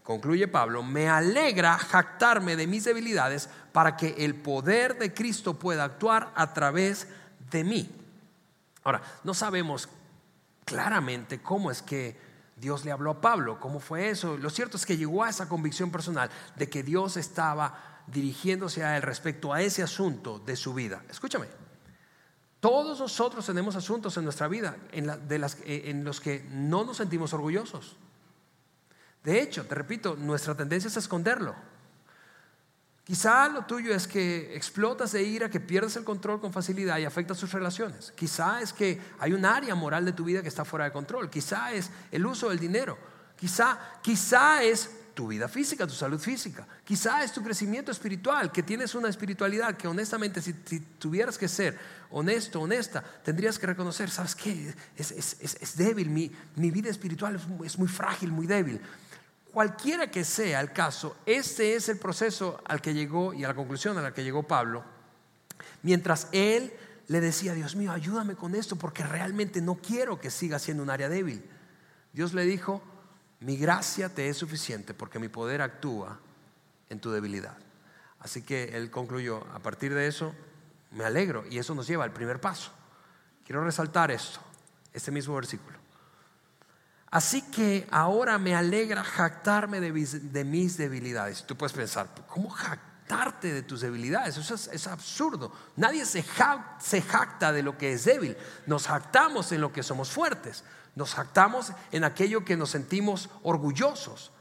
[0.03, 5.85] concluye Pablo, me alegra jactarme de mis debilidades para que el poder de Cristo pueda
[5.85, 7.09] actuar a través
[7.51, 7.91] de mí.
[8.85, 9.89] Ahora, no sabemos
[10.67, 12.21] claramente cómo es que
[12.55, 14.37] Dios le habló a Pablo, cómo fue eso.
[14.37, 18.99] Lo cierto es que llegó a esa convicción personal de que Dios estaba dirigiéndose a
[18.99, 21.03] él respecto a ese asunto de su vida.
[21.09, 21.47] Escúchame,
[22.61, 27.97] todos nosotros tenemos asuntos en nuestra vida eh, en, los que no nos sentimos orgullosos.
[29.23, 31.55] De hecho, te repito, nuestra tendencia es esconderlo.
[33.05, 37.05] Quizá lo tuyo es que explotas de ira, que pierdes el control con facilidad y
[37.05, 38.13] afectas tus relaciones.
[38.13, 41.31] Quizá es que hay un área moral de tu vida que está fuera de control.
[41.31, 42.99] Quizá es el uso del dinero.
[43.37, 46.65] Quizá, quizá es tu vida física, tu salud física.
[46.85, 51.77] Quizá es tu crecimiento espiritual, que tienes una espiritualidad que honestamente si, tuvieras que ser
[52.13, 54.73] honesto, honesta, tendrías que reconocer, ¿sabes qué?
[54.97, 56.31] Es, débil, mi,
[56.71, 58.81] vida espiritual es, muy frágil, muy débil.
[59.53, 63.57] Cualquiera que sea el caso, este es el proceso al que llegó y a la
[63.57, 64.85] conclusión a la que llegó Pablo,
[65.83, 66.73] mientras él
[67.09, 70.91] le decía, Dios mío, ayúdame con esto porque realmente no quiero que siga siendo un
[70.91, 71.43] área débil.
[72.13, 72.85] Dios le dijo,
[73.41, 76.19] mi gracia te es suficiente porque mi poder actúa
[76.89, 77.57] en tu debilidad.
[78.21, 80.35] Así que él concluyó, a partir de eso,
[80.91, 82.73] me alegro y eso nos lleva al primer paso.
[83.45, 84.41] Quiero resaltar esto,
[84.93, 85.79] este mismo versículo.
[87.11, 89.93] Así que ahora me alegra jactarme de
[90.45, 91.45] mis, debilidades.
[91.47, 94.37] Tú puedes pensar, ¿cómo jactarte de tus debilidades?
[94.37, 95.51] Eso es, absurdo.
[95.77, 98.37] Nadie se jacta de lo que es débil.
[98.67, 100.65] Nos jactamos en lo que somos fuertes.
[100.99, 104.33] Nos jactamos en aquello que nos sentimos orgullosos.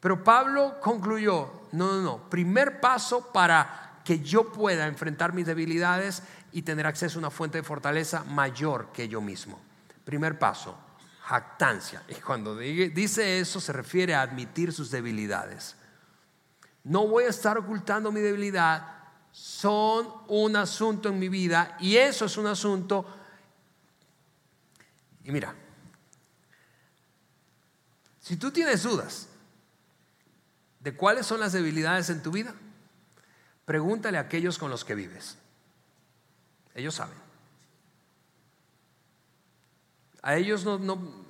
[0.00, 6.24] Pero Pablo concluyó, no, no, no, primer paso para que yo pueda enfrentar mis debilidades
[6.50, 9.60] y tener acceso a una fuente de fortaleza mayor que yo mismo.
[10.04, 10.76] Primer paso,
[11.22, 12.02] jactancia.
[12.08, 15.76] Y cuando dice eso se refiere a admitir sus debilidades.
[16.82, 18.84] No voy a estar ocultando mi debilidad,
[19.30, 23.06] son un asunto en mi vida y eso es un asunto.
[25.22, 25.54] Y mira,
[28.24, 29.28] si tú tienes dudas
[30.80, 32.54] de cuáles son las debilidades en tu vida,
[33.66, 35.36] pregúntale a aquellos con los que vives.
[36.74, 37.18] Ellos saben.
[40.22, 41.26] A ellos no,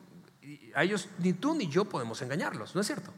[0.72, 3.12] a ellos ni tú ni yo podemos engañarlos, ¿no es cierto?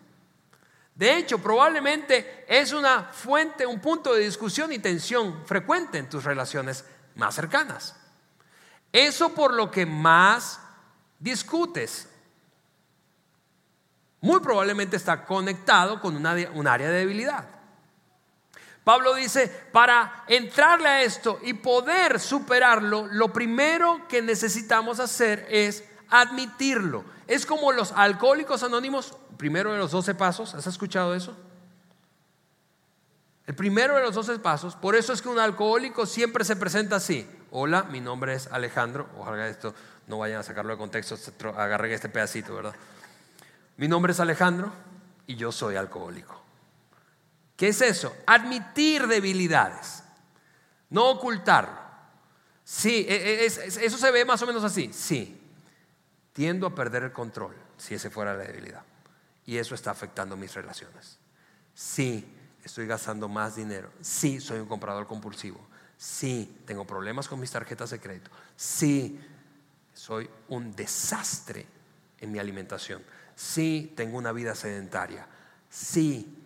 [0.95, 6.25] De hecho, probablemente es una fuente, un punto de discusión y tensión frecuente en tus
[6.25, 7.95] relaciones más cercanas.
[8.91, 10.61] Eso por lo que más
[11.19, 12.09] discutes
[14.21, 17.45] muy probablemente está conectado con un área de debilidad.
[18.85, 25.83] Pablo dice, para entrarle a esto y poder superarlo, lo primero que necesitamos hacer es
[26.09, 27.05] admitirlo.
[27.27, 31.37] Es como los alcohólicos anónimos, primero de los 12 pasos, ¿has escuchado eso?
[33.45, 36.97] El primero de los 12 pasos, por eso es que un alcohólico siempre se presenta
[36.97, 37.29] así.
[37.51, 39.09] Hola, mi nombre es Alejandro.
[39.19, 39.75] Ojalá esto
[40.07, 41.17] no vayan a sacarlo de contexto,
[41.57, 42.75] agarren este pedacito, ¿verdad?
[43.77, 44.73] Mi nombre es Alejandro
[45.27, 46.43] y yo soy alcohólico.
[47.57, 48.15] ¿Qué es eso?
[48.27, 50.03] Admitir debilidades,
[50.91, 51.87] no ocultarlo.
[52.65, 54.93] Sí, e, e, eso se ve más o menos así.
[54.93, 55.41] Sí,
[56.33, 58.83] tiendo a perder el control si ese fuera la debilidad.
[59.45, 61.19] Y eso está afectando mis relaciones.
[61.75, 62.27] Sí,
[62.65, 63.91] estoy gastando más dinero.
[64.01, 65.61] Sí, soy un comprador compulsivo.
[65.97, 68.31] Sí, tengo problemas con mis tarjetas de crédito.
[68.57, 69.21] Sí,
[69.95, 71.65] soy un desastre
[72.21, 73.03] en mi alimentación.
[73.37, 75.27] Sí, tengo una vida sedentaria.
[75.69, 76.43] Sí,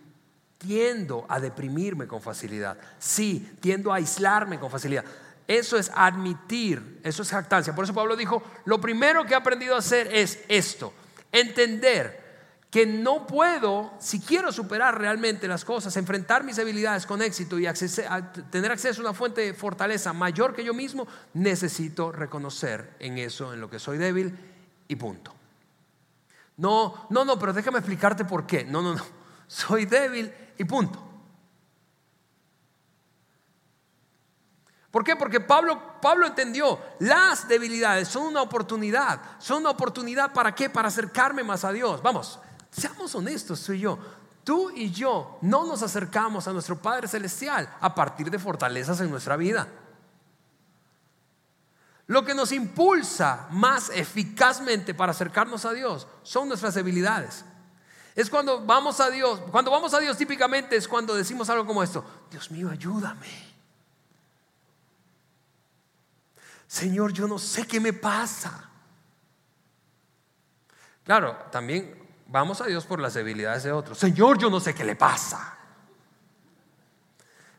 [0.57, 2.77] tiendo a deprimirme con facilidad.
[2.99, 5.05] Sí, tiendo a aislarme con facilidad.
[5.47, 7.73] Eso es admitir, eso es jactancia.
[7.73, 10.93] Por eso Pablo dijo, lo primero que he aprendido a hacer es esto,
[11.31, 12.21] entender
[12.69, 17.67] que no puedo, si quiero superar realmente las cosas, enfrentar mis debilidades con éxito y
[18.49, 23.53] tener acceso a una fuente de fortaleza mayor que yo mismo, necesito reconocer en eso,
[23.53, 24.37] en lo que soy débil
[24.87, 25.40] y punto.
[26.57, 28.63] No, no, no, pero déjame explicarte por qué.
[28.63, 29.03] No, no, no.
[29.47, 31.11] Soy débil y punto.
[34.91, 35.15] ¿Por qué?
[35.15, 39.21] Porque Pablo, Pablo entendió, las debilidades son una oportunidad.
[39.39, 40.69] ¿Son una oportunidad para qué?
[40.69, 42.01] Para acercarme más a Dios.
[42.01, 43.97] Vamos, seamos honestos tú y yo.
[44.43, 49.09] Tú y yo no nos acercamos a nuestro Padre Celestial a partir de fortalezas en
[49.09, 49.67] nuestra vida.
[52.11, 57.45] Lo que nos impulsa más eficazmente para acercarnos a Dios son nuestras debilidades.
[58.13, 61.81] Es cuando vamos a Dios, cuando vamos a Dios típicamente es cuando decimos algo como
[61.81, 63.29] esto, Dios mío, ayúdame.
[66.67, 68.69] Señor, yo no sé qué me pasa.
[71.05, 71.97] Claro, también
[72.27, 73.97] vamos a Dios por las debilidades de otros.
[73.97, 75.60] Señor, yo no sé qué le pasa.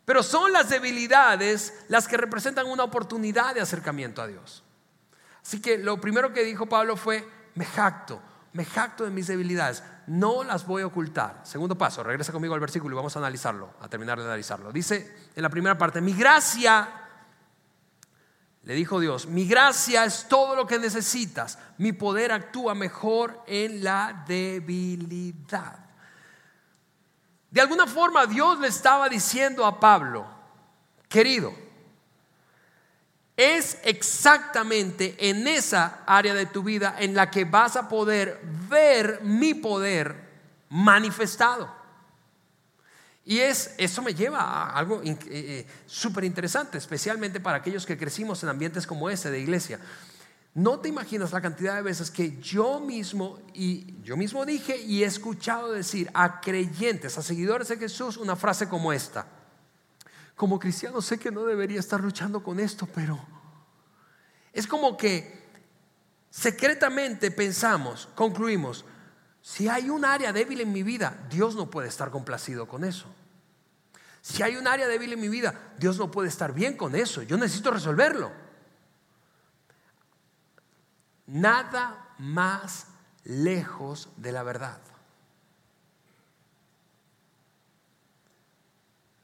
[0.05, 4.65] Pero son las debilidades las que representan una oportunidad de acercamiento a Dios.
[5.43, 8.21] Así que lo primero que dijo Pablo fue, me jacto,
[8.53, 11.41] me jacto de mis debilidades, no las voy a ocultar.
[11.45, 14.73] Segundo paso, regresa conmigo al versículo y vamos a analizarlo, a terminar de analizarlo.
[14.73, 17.03] Dice en la primera parte, mi gracia
[18.65, 23.83] le dijo Dios, mi gracia es todo lo que necesitas, mi poder actúa mejor en
[23.83, 25.92] la debilidad.
[27.53, 30.27] De alguna forma Dios le estaba diciendo a Pablo,
[31.07, 31.53] querido,
[33.37, 39.21] es exactamente en esa área de tu vida en la que vas a poder ver
[39.23, 40.17] mi poder
[40.71, 41.71] manifestado.
[43.27, 47.99] Y es, eso me lleva a algo eh, eh, súper interesante, especialmente para aquellos que
[47.99, 49.79] crecimos en ambientes como este de iglesia.
[50.55, 55.03] No te imaginas la cantidad de veces que yo mismo y yo mismo dije y
[55.03, 59.27] he escuchado decir a creyentes, a seguidores de Jesús una frase como esta.
[60.37, 63.19] Como cristiano sé que no debería estar luchando con esto, pero
[64.53, 65.43] es como que
[66.29, 68.85] secretamente pensamos, concluimos,
[69.41, 73.07] si hay un área débil en mi vida, Dios no puede estar complacido con eso.
[74.21, 77.23] Si hay un área débil en mi vida, Dios no puede estar bien con eso.
[77.23, 78.42] Yo necesito resolverlo.
[81.33, 82.89] Nada más
[83.25, 84.79] lejos de la verdad.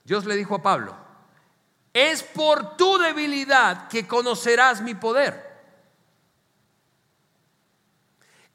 [0.03, 0.97] Dios le dijo a Pablo,
[1.93, 5.47] es por tu debilidad que conocerás mi poder.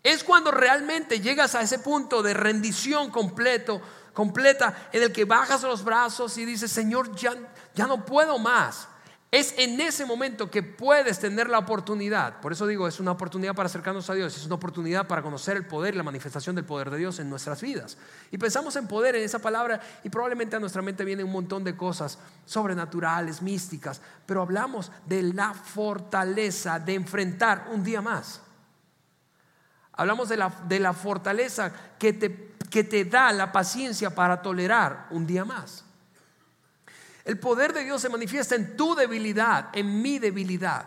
[0.02, 3.80] Es cuando realmente llegas a ese punto de rendición completo,
[4.12, 7.36] completa en el que bajas los brazos y dices, Señor, ya,
[7.72, 8.88] ya no puedo más.
[9.34, 12.38] Es en ese momento que puedes tener la oportunidad.
[12.40, 15.56] Por eso digo, es una oportunidad para acercarnos a Dios, es una oportunidad para conocer
[15.56, 17.98] el poder y la manifestación del poder de Dios en nuestras vidas.
[18.30, 21.64] Y pensamos en poder, en esa palabra, y probablemente a nuestra mente vienen un montón
[21.64, 22.16] de cosas
[22.46, 28.40] sobrenaturales, místicas, pero hablamos de la fortaleza de enfrentar un día más.
[29.94, 35.08] Hablamos de la, de la fortaleza que te, que te da la paciencia para tolerar
[35.10, 35.83] un día más.
[37.24, 40.86] El poder de Dios se manifiesta en tu debilidad, en mi debilidad.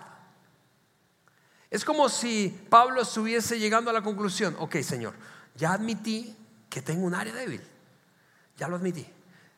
[1.70, 5.14] Es como si Pablo estuviese llegando a la conclusión, ok Señor,
[5.56, 6.36] ya admití
[6.70, 7.62] que tengo un área débil,
[8.56, 9.06] ya lo admití.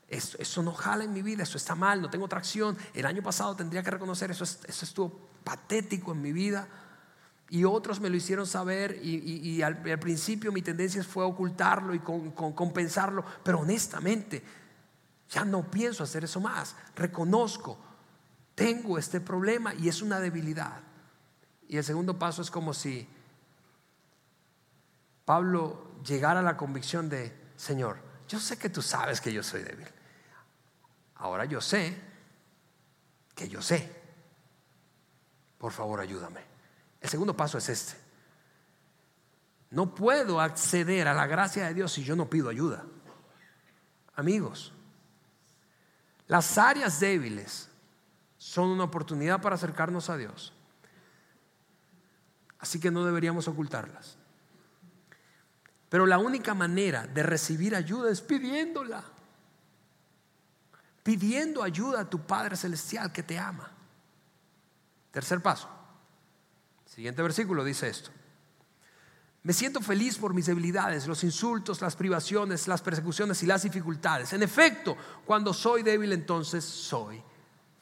[0.07, 2.75] Eso, no jala en mi vida, eso está mal, no tengo tracción.
[2.95, 6.67] El año pasado tendría que reconocer, eso, eso estuvo patético en mi vida
[7.49, 13.23] y otros me lo hicieron saber y, al, principio mi tendencia fue ocultarlo y compensarlo,
[13.43, 14.43] pero honestamente
[15.29, 16.75] ya no pienso hacer eso más.
[16.95, 17.77] Reconozco,
[18.55, 20.81] tengo este problema y es una debilidad.
[21.67, 23.07] Y el segundo paso es como si
[25.23, 29.61] Pablo llegara a la convicción de, Señor, yo sé que tú sabes que yo soy
[29.61, 29.87] débil.
[31.15, 31.95] Ahora yo sé
[33.35, 33.97] que yo sé.
[35.59, 36.41] Por favor, ayúdame.
[36.99, 37.93] El segundo paso es este.
[39.71, 42.85] No puedo acceder a la gracia de Dios si yo no pido ayuda.
[44.15, 44.73] Amigos,
[46.29, 47.69] las áreas débiles
[48.37, 50.53] son una oportunidad para acercarnos a Dios.
[52.59, 54.15] Así que no deberíamos ocultarlas.
[55.89, 59.03] Pero la única manera de recibir ayuda es pidiéndola.
[61.01, 63.71] Pidiendo ayuda a tu Padre Celestial que te ama.
[65.09, 65.67] Tercer paso.
[66.85, 68.11] Siguiente versículo dice esto.
[69.43, 74.33] Me siento feliz por mis debilidades, los insultos, las privaciones, las persecuciones y las dificultades.
[74.33, 77.21] En efecto, cuando soy débil entonces soy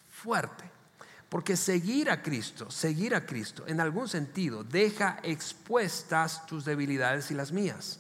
[0.10, 0.78] fuerte.
[1.30, 7.34] Porque seguir a Cristo, seguir a Cristo, en algún sentido, deja expuestas tus debilidades y
[7.34, 8.00] las mías.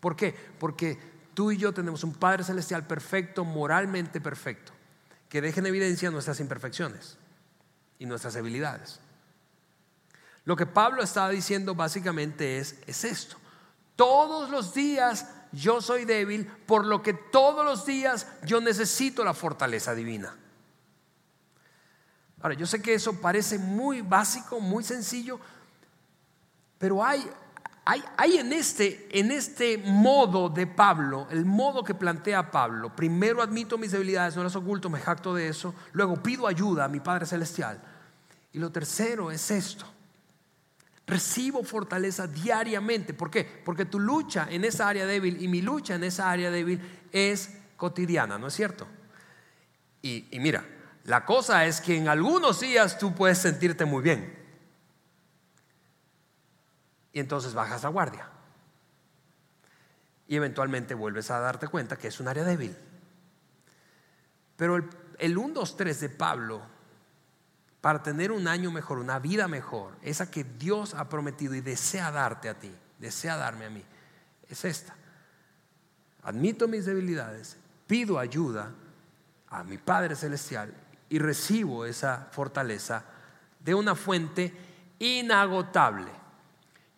[0.00, 0.34] ¿Por qué?
[0.58, 0.98] Porque
[1.32, 4.72] tú y yo tenemos un Padre Celestial perfecto, moralmente perfecto,
[5.28, 7.16] que deja en evidencia nuestras imperfecciones
[7.98, 9.00] y nuestras debilidades.
[10.48, 13.36] Lo que Pablo estaba diciendo básicamente es, es esto.
[13.96, 19.34] Todos los días yo soy débil, por lo que todos los días yo necesito la
[19.34, 20.34] fortaleza divina.
[22.40, 25.38] Ahora, yo sé que eso parece muy básico, muy sencillo,
[26.78, 27.28] pero hay,
[27.84, 33.42] hay, hay, en, este, en este modo de Pablo, el modo que plantea Pablo, primero
[33.42, 37.00] admito mis debilidades, no las oculto, me jacto de eso, luego pido ayuda a mi
[37.00, 37.82] Padre Celestial.
[38.50, 39.84] Y lo tercero es esto,
[41.08, 43.14] recibo fortaleza diariamente.
[43.14, 43.44] ¿Por qué?
[43.64, 46.80] Porque tu lucha en esa área débil y mi lucha en esa área débil
[47.10, 48.86] es cotidiana, ¿no es cierto?
[50.02, 50.64] Y, mira,
[51.04, 54.38] la cosa es que en algunos días tú puedes sentirte muy bien.
[57.12, 58.28] Y entonces bajas la guardia.
[60.28, 62.76] Y eventualmente vuelves a darte cuenta que es un área débil.
[64.56, 64.84] Pero el,
[65.18, 66.62] el 1, 2, 3 de Pablo,
[67.80, 72.10] para tener un año mejor, una vida mejor, esa que Dios ha prometido y desea
[72.10, 73.84] darte a ti, desea darme a mí,
[74.48, 74.94] es esta.
[76.22, 77.56] Admito mis debilidades,
[77.86, 78.72] pido ayuda
[79.48, 80.74] a mi Padre Celestial
[81.08, 83.04] y recibo esa fortaleza
[83.60, 84.52] de una fuente
[84.98, 86.10] inagotable.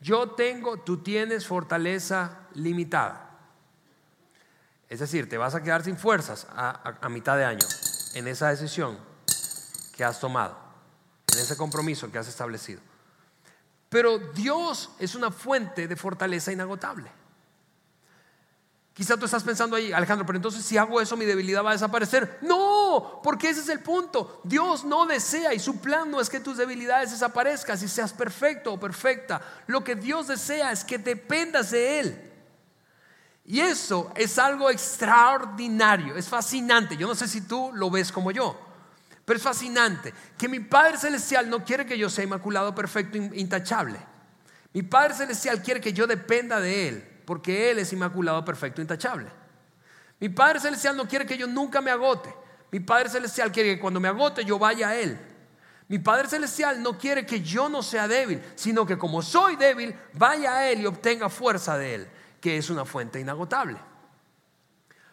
[0.01, 3.31] Yo tengo, tú tienes fortaleza limitada.
[4.89, 7.66] Es decir, te vas a quedar sin fuerzas a, mitad de año
[8.14, 8.99] en esa decisión
[9.97, 10.59] que has tomado,
[11.33, 12.81] en ese compromiso que has establecido.
[13.89, 17.11] Pero Dios es una fuente de fortaleza inagotable.
[18.95, 21.72] Quizá tú estás pensando ahí, Alejandro, pero entonces si hago eso mi debilidad va a
[21.72, 22.39] desaparecer.
[22.43, 24.41] No, porque ese es el punto.
[24.45, 28.74] Dios no desea y su plan no es que tus debilidades desaparezcan, si seas perfecto
[28.74, 29.41] o perfecta.
[29.66, 32.33] Lo que Dios desea es que dependas de Él.
[33.45, 36.97] Y eso es algo extraordinario, es fascinante.
[36.97, 38.57] Yo no sé si tú lo ves como yo,
[39.25, 43.99] pero es fascinante que mi Padre Celestial no quiere que yo sea inmaculado, perfecto, intachable.
[44.73, 49.29] Mi Padre Celestial quiere que yo dependa de Él porque Él es inmaculado, perfecto, intachable.
[50.18, 52.35] Mi Padre Celestial no quiere que yo nunca me agote.
[52.73, 55.18] Mi Padre Celestial quiere que cuando me agote yo vaya a Él.
[55.89, 59.95] Mi Padre Celestial no quiere que yo no sea débil, sino que como soy débil,
[60.12, 62.09] vaya a Él y obtenga fuerza de Él,
[62.41, 63.77] que es una fuente inagotable.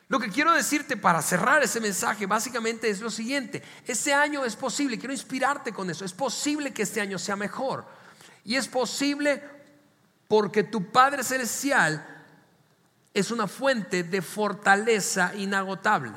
[0.09, 3.61] Lo que quiero decirte para cerrar ese mensaje básicamente es lo siguiente.
[3.85, 7.85] Este año es posible, quiero inspirarte con eso, es posible que este año sea mejor.
[8.45, 9.43] Y es posible
[10.29, 12.05] porque tu Padre Celestial
[13.13, 16.13] es una fuente de fortaleza inagotable.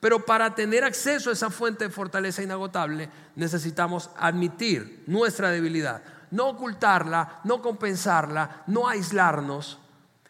[0.00, 6.48] Pero para tener acceso a esa fuente de fortaleza inagotable necesitamos admitir nuestra debilidad, no
[6.48, 9.78] ocultarla, no compensarla, no aislarnos,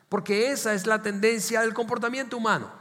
[0.09, 2.79] porque esa es la tendencia del comportamiento humano.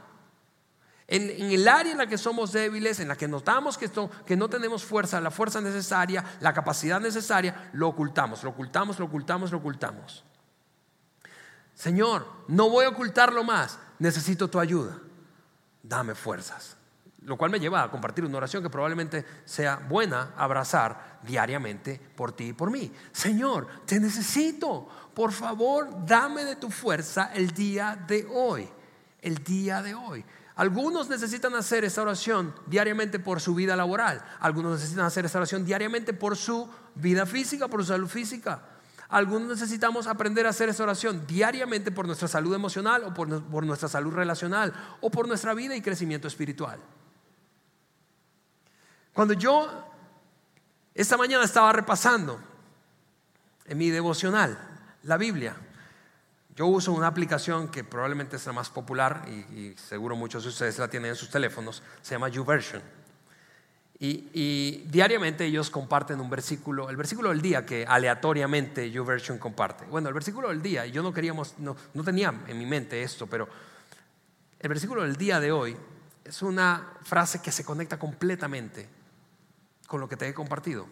[1.10, 3.90] En, el área en la que somos débiles, en la que notamos que,
[4.26, 9.06] que no tenemos fuerza, la fuerza necesaria, la capacidad necesaria, lo ocultamos, lo ocultamos, lo
[9.06, 10.22] ocultamos, lo ocultamos.
[11.74, 14.98] Señor, no voy a ocultarlo más, necesito tu ayuda,
[15.82, 16.76] dame fuerzas.
[17.22, 22.32] Lo cual me lleva a compartir una oración que probablemente sea buena abrazar diariamente por
[22.32, 22.92] ti y por mí.
[23.12, 28.68] Señor, te necesito, por favor, dame de tu fuerza el día de hoy,
[29.20, 30.24] el día de hoy.
[30.58, 35.64] Algunos necesitan hacer esta oración diariamente por su vida laboral, algunos necesitan hacer esta oración
[35.64, 38.62] diariamente por su vida física, por su salud física.
[39.08, 43.64] Algunos necesitamos aprender a hacer esa oración diariamente por nuestra salud emocional o por, por
[43.64, 46.80] nuestra salud relacional o por nuestra vida y crecimiento espiritual.
[49.12, 49.68] Cuando yo
[50.92, 52.40] esta mañana estaba repasando
[53.64, 54.58] en mi devocional
[55.04, 55.54] la Biblia,
[56.58, 60.76] yo uso una aplicación que probablemente es la más popular y, seguro muchos de ustedes
[60.80, 62.82] la tienen en sus teléfonos, se llama YouVersion.
[64.00, 69.84] Y, y, diariamente ellos comparten un versículo, el versículo del día que aleatoriamente YouVersion comparte.
[69.84, 73.28] Bueno, el versículo del día, yo no queríamos, no, no tenía en mi mente esto,
[73.28, 73.48] pero
[74.58, 75.76] el versículo del día de hoy
[76.24, 78.88] es una frase que se conecta completamente
[79.86, 80.88] con lo que te he compartido.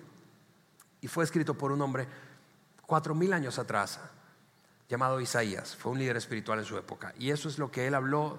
[1.00, 2.06] Y fue escrito por un hombre
[2.86, 3.98] cuatro mil años atrás
[4.88, 5.76] llamado Isaías.
[5.76, 7.14] Fue un líder espiritual en su época.
[7.18, 8.38] Y eso es lo que él habló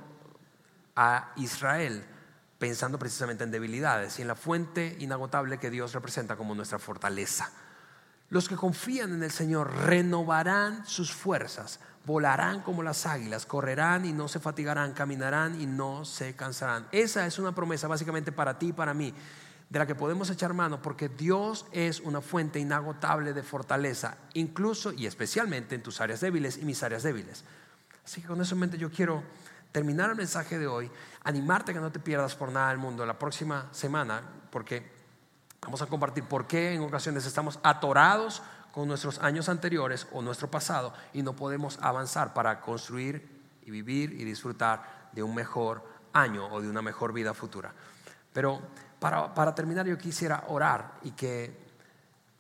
[0.96, 2.04] a Israel,
[2.58, 7.52] pensando precisamente en debilidades y en la fuente inagotable que Dios representa como nuestra fortaleza.
[8.30, 14.12] Los que confían en el Señor renovarán sus fuerzas, volarán como las águilas, correrán y
[14.12, 16.88] no se fatigarán, caminarán y no se cansarán.
[16.92, 19.14] Esa es una promesa básicamente para ti y para mí
[19.70, 24.94] de la que podemos echar mano porque Dios es una fuente inagotable de fortaleza, incluso
[24.94, 27.44] y especialmente en tus áreas débiles y mis áreas débiles.
[28.06, 29.24] Así que con eso en mente yo quiero
[29.72, 30.90] terminar el mensaje de hoy,
[31.24, 34.90] animarte a que no te pierdas por nada del mundo la próxima semana, porque
[35.62, 38.42] vamos a compartir por qué en ocasiones estamos atorados
[38.72, 43.28] con nuestros años anteriores o nuestro pasado y no podemos avanzar para construir
[43.64, 47.74] y vivir y disfrutar de un mejor año o de una mejor vida futura.
[48.32, 48.62] Pero
[49.00, 51.56] para, terminar yo quisiera orar y que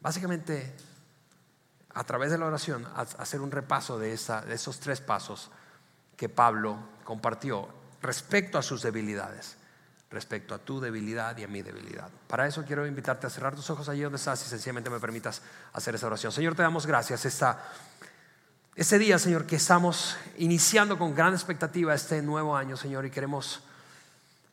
[0.02, 0.76] básicamente
[1.94, 5.50] a través de la oración hacer un repaso de, de esos tres pasos
[6.16, 7.68] que Pablo compartió
[8.02, 9.58] respecto a sus debilidades,
[10.10, 12.10] respecto a tu debilidad y a mi debilidad.
[12.28, 15.42] Para eso quiero invitarte a cerrar tus ojos allí donde estás y sencillamente me permitas
[15.74, 16.32] hacer esa oración.
[16.32, 17.64] Señor, te damos gracias esta,
[18.76, 23.64] este día, Señor, que estamos iniciando con gran expectativa este nuevo año, Señor, y queremos